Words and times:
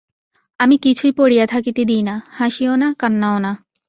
আমি 0.59 0.75
কিছুই 0.77 1.11
পড়িয়া 1.11 1.45
থাকিতে 1.45 1.81
দিই 1.85 2.03
না, 2.03 2.15
হাসিও 2.29 2.73
না, 2.75 2.87
কান্নাও 2.99 3.37
না। 3.39 3.51